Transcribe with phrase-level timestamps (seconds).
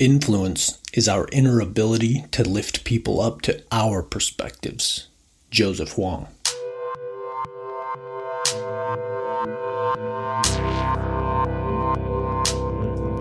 [0.00, 5.08] Influence is our inner ability to lift people up to our perspectives.
[5.50, 6.26] Joseph Wong.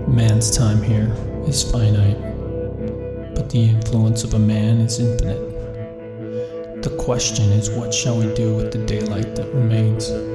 [0.07, 1.13] Man's time here
[1.45, 2.17] is finite,
[3.35, 6.81] but the influence of a man is infinite.
[6.81, 10.28] The question is, what shall we do with the daylight that remains?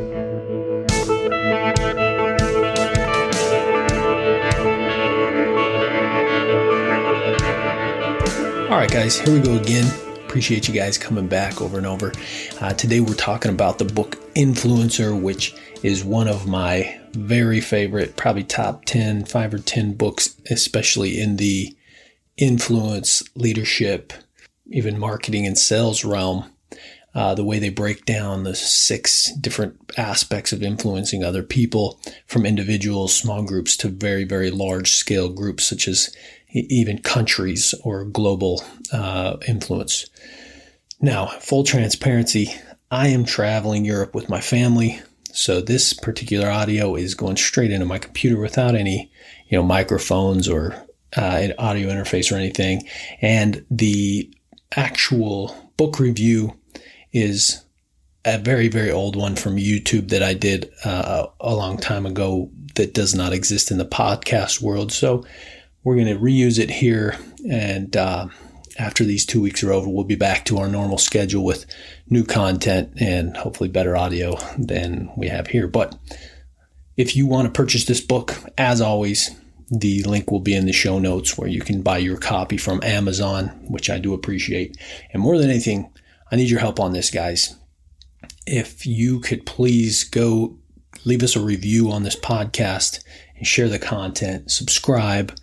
[8.74, 9.86] All right, guys, here we go again.
[10.26, 12.12] Appreciate you guys coming back over and over.
[12.60, 18.16] Uh, today, we're talking about the book Influencer, which is one of my very favorite,
[18.16, 21.76] probably top 10, five or 10 books, especially in the
[22.36, 24.12] influence, leadership,
[24.66, 26.50] even marketing and sales realm.
[27.14, 32.44] Uh, the way they break down the six different aspects of influencing other people from
[32.44, 36.14] individuals, small groups to very, very large scale groups, such as
[36.50, 40.06] even countries or global uh, influence.
[41.00, 42.52] Now, full transparency,
[42.90, 45.00] I am traveling Europe with my family,
[45.32, 49.10] so this particular audio is going straight into my computer without any,
[49.48, 50.74] you know, microphones or
[51.16, 52.88] uh, audio interface or anything.
[53.20, 54.32] And the
[54.76, 56.56] actual book review
[57.14, 57.64] is
[58.24, 62.50] a very, very old one from YouTube that I did uh, a long time ago
[62.74, 64.92] that does not exist in the podcast world.
[64.92, 65.24] So
[65.84, 67.16] we're going to reuse it here.
[67.48, 68.28] And uh,
[68.78, 71.66] after these two weeks are over, we'll be back to our normal schedule with
[72.08, 75.68] new content and hopefully better audio than we have here.
[75.68, 75.96] But
[76.96, 79.30] if you want to purchase this book, as always,
[79.70, 82.82] the link will be in the show notes where you can buy your copy from
[82.82, 84.76] Amazon, which I do appreciate.
[85.12, 85.90] And more than anything,
[86.30, 87.56] I need your help on this, guys.
[88.46, 90.58] If you could please go
[91.04, 93.02] leave us a review on this podcast
[93.36, 95.34] and share the content, subscribe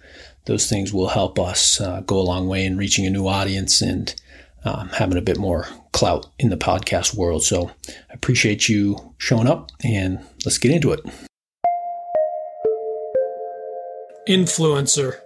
[0.46, 3.82] those things will help us uh, go a long way in reaching a new audience
[3.82, 4.16] and
[4.64, 7.44] um, having a bit more clout in the podcast world.
[7.44, 11.02] So I appreciate you showing up and let's get into it.
[14.28, 15.19] Influencer.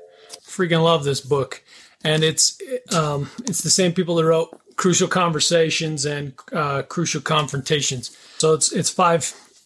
[0.43, 1.63] Freaking love this book.
[2.03, 2.57] And it's
[2.93, 8.15] um, it's the same people that wrote Crucial Conversations and uh, Crucial Confrontations.
[8.37, 9.23] So it's it's five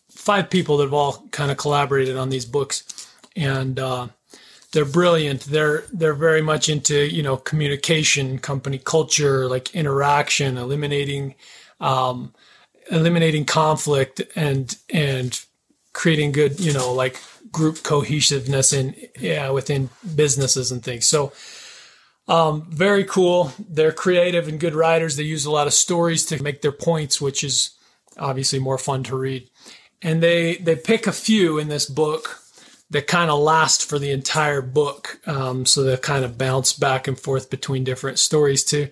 [0.09, 2.83] five people that have all kind of collaborated on these books.
[3.35, 4.09] And uh,
[4.71, 5.41] they're brilliant.
[5.41, 11.35] They're they're very much into you know communication, company culture, like interaction, eliminating
[11.79, 12.33] um,
[12.91, 15.39] eliminating conflict, and and
[15.93, 17.19] creating good you know like
[17.51, 21.07] group cohesiveness in yeah within businesses and things.
[21.07, 21.31] So.
[22.29, 23.51] Um, very cool.
[23.57, 25.15] They're creative and good writers.
[25.15, 27.71] They use a lot of stories to make their points, which is
[28.19, 29.49] obviously more fun to read.
[30.01, 32.39] And they they pick a few in this book
[32.91, 35.19] that kind of last for the entire book.
[35.27, 38.89] Um, so they kind of bounce back and forth between different stories to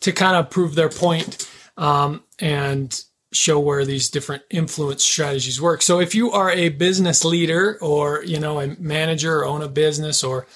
[0.00, 3.02] to kind of prove their point, um, and
[3.32, 5.82] show where these different influence strategies work.
[5.82, 9.68] So if you are a business leader or you know a manager or own a
[9.68, 10.46] business or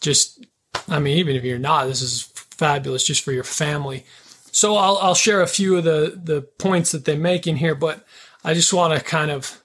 [0.00, 0.44] just
[0.88, 4.04] I mean even if you're not, this is fabulous just for your family.
[4.52, 7.74] So I'll I'll share a few of the the points that they make in here,
[7.74, 8.04] but
[8.44, 9.62] I just want to kind of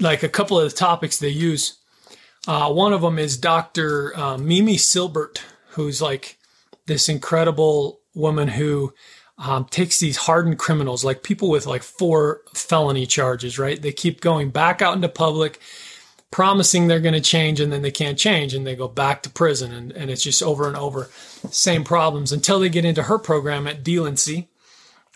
[0.00, 1.78] like a couple of the topics they use.
[2.46, 4.16] Uh, one of them is Dr.
[4.16, 6.38] Uh, Mimi Silbert, who's like
[6.86, 8.94] this incredible woman who
[9.38, 13.80] um, takes these hardened criminals, like people with like four felony charges, right?
[13.80, 15.60] They keep going back out into public,
[16.30, 19.30] promising they're going to change, and then they can't change, and they go back to
[19.30, 21.08] prison, and, and it's just over and over,
[21.50, 24.48] same problems until they get into her program at Delancey.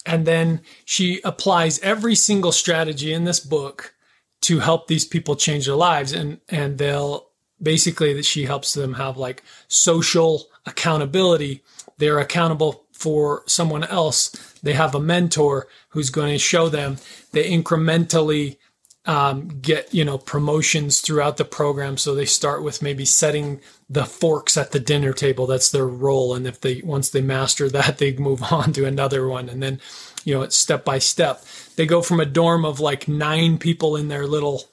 [0.04, 3.94] And then she applies every single strategy in this book
[4.42, 7.28] to help these people change their lives and and they'll
[7.62, 11.62] basically that she helps them have like social accountability.
[11.98, 14.30] They're accountable for someone else.
[14.62, 16.96] They have a mentor who's going to show them.
[17.32, 18.58] They incrementally
[19.04, 21.96] um, get you know promotions throughout the program.
[21.96, 25.46] So they start with maybe setting the forks at the dinner table.
[25.46, 26.34] That's their role.
[26.34, 29.48] And if they once they master that they move on to another one.
[29.48, 29.80] And then
[30.24, 31.44] you know it's step by step.
[31.76, 34.64] They go from a dorm of like nine people in their little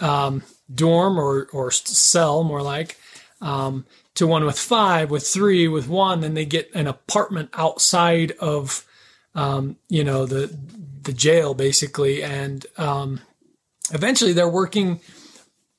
[0.00, 0.42] um,
[0.72, 2.98] dorm or or cell more like
[3.40, 6.20] um, to one with five with three with one.
[6.20, 8.84] Then they get an apartment outside of
[9.36, 10.58] um, you know the
[11.02, 12.24] the jail basically.
[12.24, 13.20] And um,
[13.92, 15.00] eventually they're working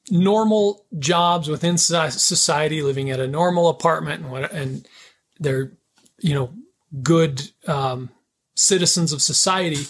[0.09, 4.87] normal jobs within society, living at a normal apartment, and, what, and
[5.39, 5.71] they're
[6.19, 6.51] you know
[7.03, 8.09] good um,
[8.55, 9.85] citizens of society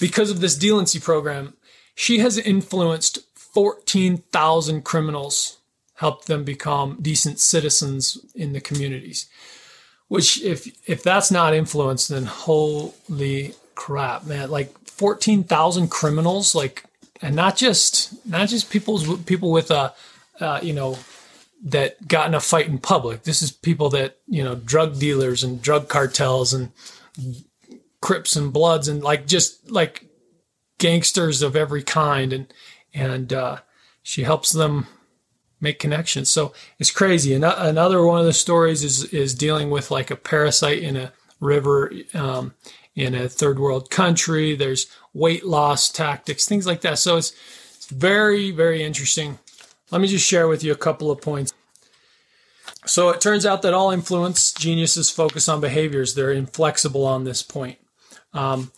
[0.00, 1.54] because of this Delancey program.
[1.94, 5.58] She has influenced fourteen thousand criminals,
[5.94, 9.28] help them become decent citizens in the communities.
[10.08, 14.50] Which, if if that's not influence, then holy crap, man!
[14.50, 16.84] Like fourteen thousand criminals, like,
[17.22, 19.94] and not just not just people's people with a,
[20.40, 20.98] uh, you know,
[21.64, 23.24] that got in a fight in public.
[23.24, 26.70] This is people that you know, drug dealers and drug cartels and
[28.00, 30.04] Crips and Bloods and like just like
[30.78, 32.52] gangsters of every kind, and
[32.94, 33.58] and uh,
[34.02, 34.86] she helps them
[35.60, 36.30] make connections.
[36.30, 37.34] So it's crazy.
[37.34, 41.12] And another one of the stories is is dealing with like a parasite in a
[41.40, 42.54] river um,
[42.94, 44.54] in a third world country.
[44.54, 44.86] There's
[45.18, 46.98] weight loss tactics, things like that.
[46.98, 47.32] So it's,
[47.76, 49.38] it's very very interesting.
[49.90, 51.52] Let me just share with you a couple of points.
[52.86, 56.14] So it turns out that all influence geniuses focus on behaviors.
[56.14, 57.78] They're inflexible on this point.
[58.32, 58.70] Um,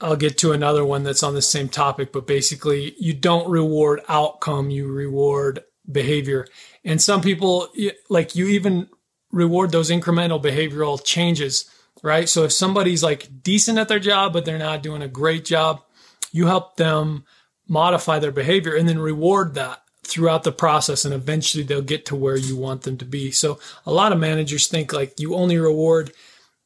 [0.00, 4.02] I'll get to another one that's on the same topic, but basically, you don't reward
[4.08, 6.46] outcome, you reward behavior.
[6.84, 7.68] And some people,
[8.10, 8.88] like, you even
[9.32, 11.70] reward those incremental behavioral changes,
[12.06, 12.28] right?
[12.28, 15.82] So if somebody's like decent at their job, but they're not doing a great job,
[16.30, 17.24] you help them
[17.68, 22.14] modify their behavior and then reward that throughout the process and eventually they'll get to
[22.14, 23.32] where you want them to be.
[23.32, 26.12] So a lot of managers think like you only reward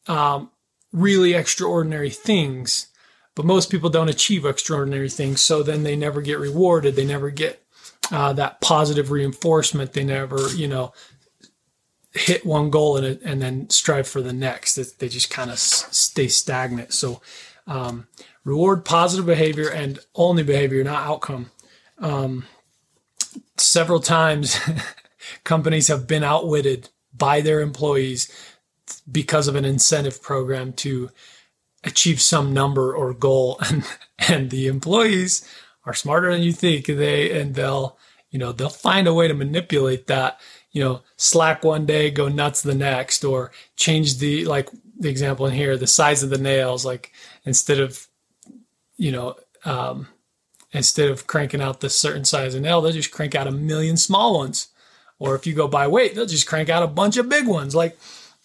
[0.07, 0.51] um,
[0.93, 2.89] really extraordinary things
[3.35, 5.41] but most people don't achieve extraordinary things.
[5.41, 6.97] So then they never get rewarded.
[6.97, 7.65] They never get
[8.11, 9.95] uh, that positive reinforcement.
[9.95, 10.93] They never you know
[12.13, 14.75] hit one goal and, and then strive for the next.
[14.99, 16.93] They just kind of stay stagnant.
[16.93, 17.21] So
[17.67, 18.09] um,
[18.45, 21.51] reward positive behavior and only behavior not outcome.
[21.99, 22.47] Um,
[23.57, 24.59] several times
[25.45, 28.31] companies have been outwitted by their employees
[29.11, 31.11] because of an incentive program to
[31.85, 33.61] achieve some number or goal.
[33.71, 33.85] And
[34.29, 35.49] and the employees
[35.87, 36.85] are smarter than you think.
[36.85, 37.97] They and they'll
[38.31, 40.39] you know they'll find a way to manipulate that
[40.73, 44.69] you know slack one day go nuts the next or change the like
[44.99, 47.13] the example in here the size of the nails like
[47.45, 48.07] instead of
[48.97, 49.35] you know
[49.65, 50.07] um,
[50.73, 53.97] instead of cranking out this certain size of nail, they'll just crank out a million
[53.97, 54.69] small ones.
[55.19, 57.75] Or if you go by weight, they'll just crank out a bunch of big ones.
[57.75, 57.99] Like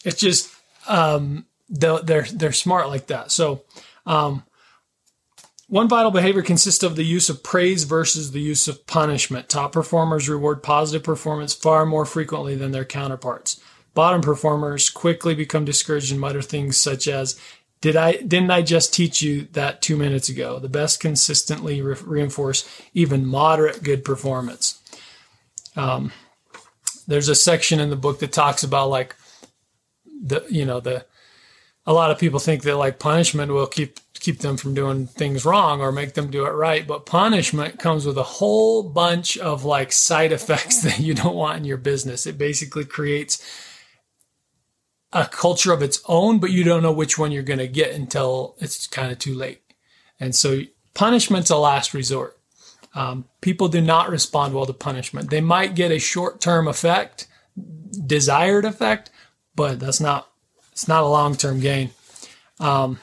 [0.04, 0.54] it's just
[0.88, 3.32] um, they're they're smart like that.
[3.32, 3.64] So
[4.06, 4.44] um,
[5.68, 9.50] one vital behavior consists of the use of praise versus the use of punishment.
[9.50, 13.60] Top performers reward positive performance far more frequently than their counterparts.
[13.96, 17.40] Bottom performers quickly become discouraged and mutter things such as,
[17.82, 20.60] did I didn't I just teach you that 2 minutes ago?
[20.60, 24.82] The best consistently re- reinforce even moderate good performance.
[25.76, 26.12] Um,
[27.08, 29.16] there's a section in the book that talks about like
[30.06, 31.06] the you know the
[31.86, 35.46] a lot of people think that like punishment will keep keep them from doing things
[35.46, 39.64] wrong or make them do it right but punishment comes with a whole bunch of
[39.64, 43.42] like side effects that you don't want in your business it basically creates
[45.16, 47.94] a culture of its own, but you don't know which one you're going to get
[47.94, 49.62] until it's kind of too late.
[50.20, 50.62] And so
[50.94, 52.38] punishment's a last resort.
[52.94, 55.30] Um, people do not respond well to punishment.
[55.30, 57.28] They might get a short term effect,
[58.06, 59.10] desired effect,
[59.56, 60.30] but that's not,
[60.74, 61.92] it's not a long term gain.
[62.60, 63.00] Um,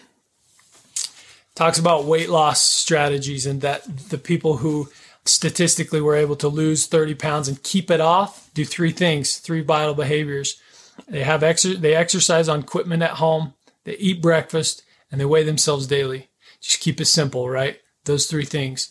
[1.62, 4.90] talks about weight loss strategies and that the people who
[5.24, 9.60] statistically were able to lose 30 pounds and keep it off do three things, three
[9.60, 10.60] vital behaviors.
[11.06, 13.54] They have exer- they exercise on equipment at home.
[13.84, 16.30] They eat breakfast and they weigh themselves daily.
[16.60, 17.78] Just keep it simple, right?
[18.06, 18.90] Those three things.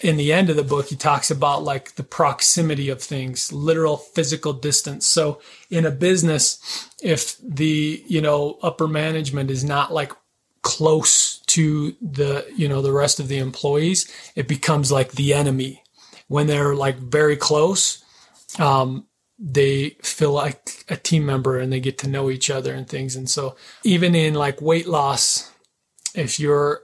[0.00, 3.98] In the end of the book, he talks about like the proximity of things, literal
[3.98, 5.04] physical distance.
[5.04, 10.12] So in a business, if the, you know, upper management is not like
[10.62, 15.82] close to the, you know, the rest of the employees, it becomes like the enemy.
[16.28, 18.04] When they're like very close,
[18.58, 19.06] um,
[19.38, 23.16] they feel like a team member and they get to know each other and things.
[23.16, 25.50] And so even in like weight loss,
[26.14, 26.82] if your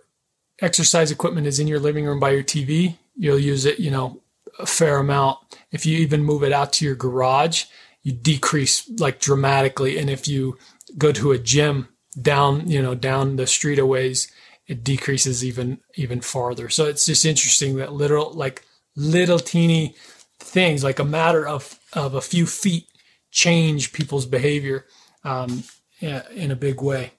[0.61, 4.23] exercise equipment is in your living room by your TV, you'll use it, you know,
[4.59, 5.39] a fair amount.
[5.71, 7.65] If you even move it out to your garage,
[8.03, 9.99] you decrease like dramatically.
[9.99, 10.57] And if you
[10.97, 11.89] go to a gym
[12.21, 14.31] down, you know, down the street a ways,
[14.67, 16.69] it decreases even even farther.
[16.69, 18.65] So it's just interesting that little like
[18.97, 19.95] little teeny
[20.39, 22.87] things like a matter of of a few feet
[23.31, 24.87] change people's behavior
[25.25, 25.65] um,
[26.01, 27.13] in a big way.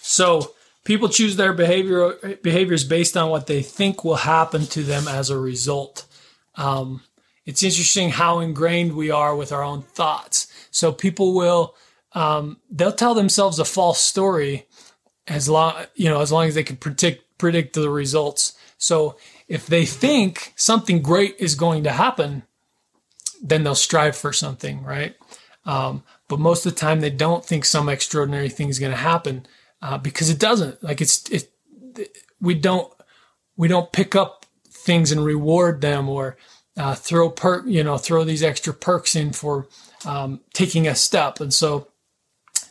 [0.00, 0.54] So
[0.84, 5.30] people choose their behavior behaviors based on what they think will happen to them as
[5.30, 6.06] a result.
[6.56, 7.02] Um,
[7.44, 10.46] it's interesting how ingrained we are with our own thoughts.
[10.70, 11.74] So people will
[12.12, 14.66] um, they'll tell themselves a false story
[15.26, 18.56] as long you know as long as they can predict predict the results.
[18.78, 19.16] So
[19.48, 22.42] if they think something great is going to happen,
[23.42, 25.14] then they'll strive for something, right?
[25.66, 28.98] Um, but most of the time, they don't think some extraordinary thing is going to
[28.98, 29.46] happen
[29.82, 30.82] uh, because it doesn't.
[30.82, 31.50] Like it's it,
[32.40, 32.92] we don't
[33.56, 36.36] we don't pick up things and reward them or
[36.76, 39.68] uh, throw perk you know throw these extra perks in for
[40.04, 41.88] um, taking a step, and so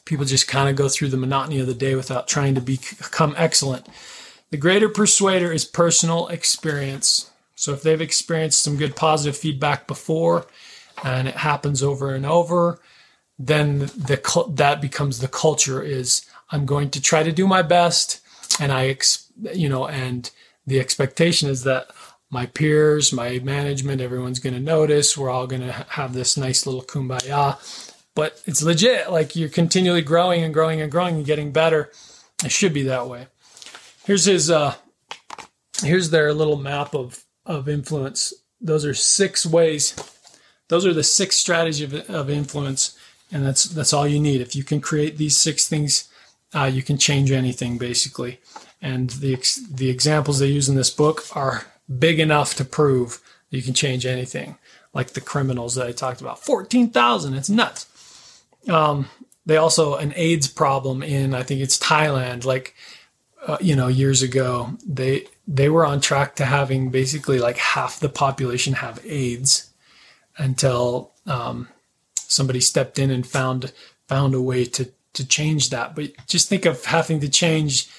[0.06, 3.34] people just kind of go through the monotony of the day without trying to become
[3.38, 3.88] excellent.
[4.52, 7.32] The greater persuader is personal experience.
[7.56, 10.46] So if they've experienced some good positive feedback before
[11.04, 12.80] and it happens over and over,
[13.40, 18.20] then the that becomes the culture is I'm going to try to do my best
[18.60, 20.30] and I ex, you know and
[20.68, 21.88] the expectation is that
[22.30, 25.18] my peers, my management, everyone's going to notice.
[25.18, 27.60] We're all going to have this nice little kumbaya.
[28.16, 29.12] But it's legit.
[29.12, 31.92] Like you're continually growing and growing and growing and getting better.
[32.44, 33.28] It should be that way.
[34.06, 34.76] Here's his uh
[35.82, 38.34] here's their little map of of influence.
[38.62, 39.96] Those are six ways.
[40.70, 42.98] Those are the six strategies of, of influence,
[43.32, 44.42] and that's that's all you need.
[44.42, 46.10] If you can create these six things,
[46.54, 48.40] uh, you can change anything basically.
[48.82, 49.38] And the
[49.72, 51.66] the examples they use in this book are
[52.00, 54.58] big enough to prove you can change anything.
[54.94, 57.34] Like the criminals that I talked about, fourteen thousand.
[57.34, 57.88] It's nuts.
[58.70, 59.10] Um,
[59.46, 62.46] they also an AIDS problem in I think it's Thailand.
[62.46, 62.76] Like
[63.46, 68.00] uh, you know, years ago, they they were on track to having basically like half
[68.00, 69.74] the population have AIDS
[70.38, 71.68] until um,
[72.16, 73.74] somebody stepped in and found
[74.08, 75.96] found a way to to change that.
[75.96, 77.90] But just think of having to change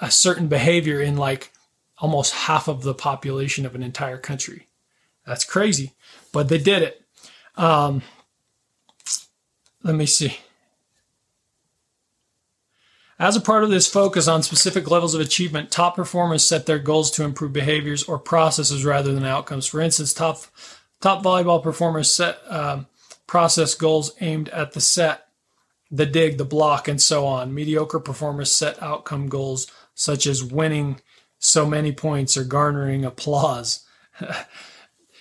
[0.00, 1.52] a certain behavior in like
[1.98, 4.68] almost half of the population of an entire country.
[5.26, 5.92] That's crazy,
[6.32, 7.02] but they did it.
[7.56, 8.02] Um,
[9.86, 10.36] let me see.
[13.18, 16.78] As a part of this focus on specific levels of achievement, top performers set their
[16.78, 19.66] goals to improve behaviors or processes rather than outcomes.
[19.66, 20.42] For instance, top
[21.00, 22.88] top volleyball performers set um,
[23.26, 25.28] process goals aimed at the set,
[25.90, 27.54] the dig, the block, and so on.
[27.54, 31.00] Mediocre performers set outcome goals such as winning
[31.38, 33.86] so many points or garnering applause.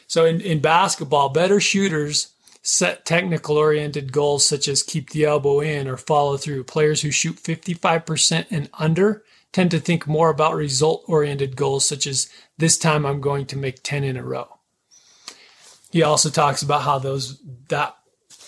[0.08, 2.35] so in, in basketball, better shooters
[2.68, 6.64] set technical oriented goals such as keep the elbow in or follow through.
[6.64, 12.08] Players who shoot 55% and under tend to think more about result oriented goals such
[12.08, 14.58] as this time I'm going to make 10 in a row.
[15.92, 17.96] He also talks about how those that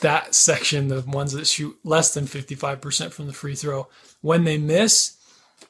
[0.02, 3.88] that section, the ones that shoot less than 55% from the free throw,
[4.22, 5.16] when they miss,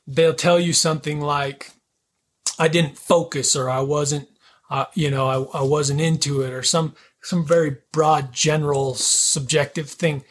[0.07, 1.71] they'll tell you something like
[2.57, 4.29] I didn't focus or I wasn't
[4.69, 6.95] uh, you know, I, I wasn't into it or some
[7.27, 10.23] some very broad, general, subjective thing.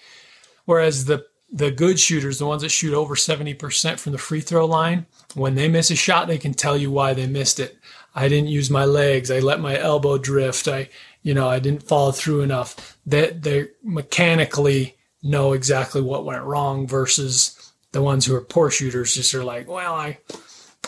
[0.65, 4.67] Whereas the the good shooters, the ones that shoot over 70% from the free throw
[4.67, 7.79] line, when they miss a shot, they can tell you why they missed it.
[8.17, 9.31] I didn't use my legs.
[9.31, 10.67] I let my elbow drift.
[10.67, 10.89] I,
[11.23, 12.99] you know, I didn't follow through enough.
[13.07, 18.71] That they, they mechanically know exactly what went wrong versus the ones who are poor
[18.71, 20.19] shooters just are like, well, I,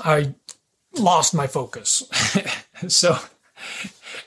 [0.03, 0.35] I
[0.99, 2.03] lost my focus.
[2.89, 3.17] so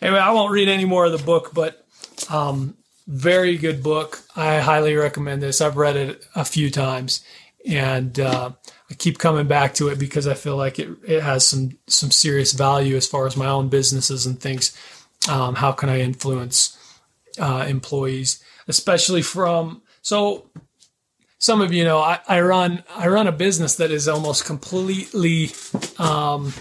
[0.01, 1.85] anyway, I won't read any more of the book, but
[2.29, 2.75] um,
[3.07, 4.21] very good book.
[4.35, 5.61] I highly recommend this.
[5.61, 7.23] I've read it a few times,
[7.67, 8.51] and uh,
[8.89, 12.11] I keep coming back to it because I feel like it, it has some some
[12.11, 14.75] serious value as far as my own businesses and things.
[15.29, 16.77] Um, how can I influence
[17.39, 20.49] uh, employees, especially from so
[21.37, 25.51] some of you know I, I, run I run a business that is almost completely
[25.97, 26.53] um,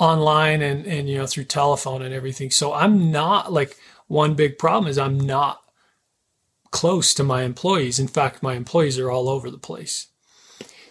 [0.00, 2.50] online and and you know through telephone and everything.
[2.50, 3.76] So I'm not like
[4.08, 5.60] one big problem is I'm not
[6.72, 8.00] close to my employees.
[8.00, 10.08] In fact, my employees are all over the place.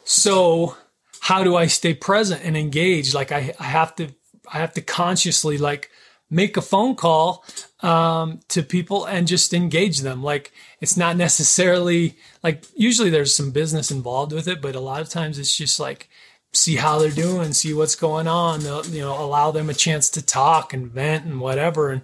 [0.04, 0.78] So
[1.22, 3.14] how do I stay present and engaged?
[3.14, 4.10] Like I, I have to
[4.52, 5.90] I have to consciously like
[6.30, 7.44] make a phone call
[7.82, 10.22] um, to people and just engage them.
[10.22, 15.02] Like it's not necessarily like usually there's some business involved with it, but a lot
[15.02, 16.10] of times it's just like
[16.54, 18.62] see how they're doing, see what's going on.
[18.62, 21.90] They'll, you know, allow them a chance to talk and vent and whatever.
[21.90, 22.02] And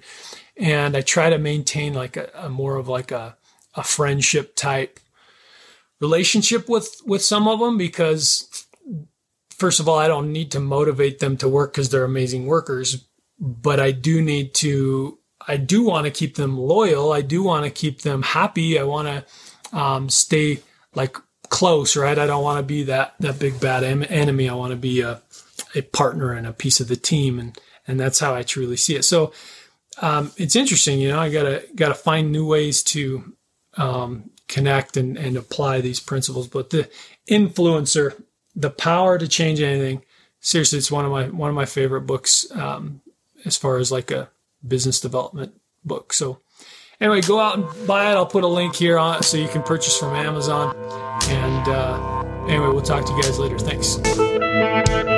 [0.58, 3.38] and I try to maintain like a, a more of like a
[3.76, 5.00] a friendship type
[6.00, 8.66] relationship with with some of them because
[9.58, 13.08] first of all, I don't need to motivate them to work because they're amazing workers,
[13.40, 15.20] but I do need to.
[15.48, 17.12] I do want to keep them loyal.
[17.12, 18.80] I do want to keep them happy.
[18.80, 20.62] I want to um, stay
[20.96, 21.18] like
[21.56, 22.20] close, right?
[22.20, 24.50] I don't want to be that that big bad enemy.
[24.50, 25.22] I want to be a
[25.74, 27.58] a partner and a piece of the team, and
[27.88, 29.04] and that's how I truly see it.
[29.04, 29.32] So
[30.02, 31.20] um, it's interesting, you know.
[31.20, 33.34] I gotta gotta find new ways to
[33.78, 36.50] um, connect and and apply these principles.
[36.50, 36.90] But the
[37.30, 38.22] influencer,
[38.54, 40.02] the power to change anything.
[40.42, 43.00] Seriously, it's one of my one of my favorite books um,
[43.46, 44.30] as far as like a
[44.68, 45.54] business development
[45.86, 46.12] book.
[46.12, 46.42] So
[47.00, 48.16] anyway, go out and buy it.
[48.16, 50.76] I'll put a link here on it so you can purchase from Amazon.
[51.30, 53.58] And uh, anyway, we'll talk to you guys later.
[53.58, 55.15] Thanks.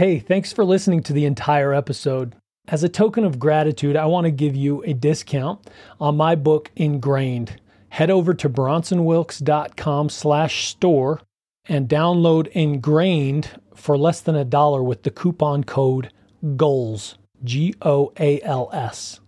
[0.00, 2.34] Hey, thanks for listening to the entire episode.
[2.68, 5.68] As a token of gratitude, I want to give you a discount
[6.00, 7.60] on my book Ingrained.
[7.90, 11.20] Head over to bronsonwilks.com slash store
[11.66, 16.10] and download Ingrained for less than a dollar with the coupon code
[16.56, 19.20] GOALS, G O A L S.